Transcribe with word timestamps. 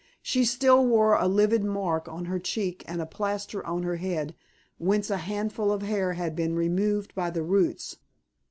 She 0.23 0.45
still 0.45 0.83
wore 0.87 1.13
a 1.13 1.27
livid 1.27 1.63
mark 1.63 2.07
on 2.07 2.25
her 2.25 2.39
cheek 2.39 2.83
and 2.87 2.99
a 2.99 3.05
plaster 3.05 3.63
on 3.67 3.83
her 3.83 3.97
head 3.97 4.33
whence 4.79 5.11
a 5.11 5.17
handful 5.17 5.71
of 5.71 5.83
hair 5.83 6.13
had 6.13 6.35
been 6.35 6.55
removed 6.55 7.13
by 7.13 7.29
the 7.29 7.43
roots. 7.43 7.97